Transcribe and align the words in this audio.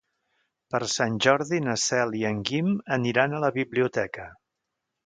Per 0.75 0.79
Sant 0.93 1.19
Jordi 1.25 1.59
na 1.67 1.75
Cel 1.83 2.17
i 2.23 2.25
en 2.33 2.41
Guim 2.49 2.73
aniran 2.99 3.37
a 3.43 3.47
la 3.47 3.53
biblioteca. 3.61 4.29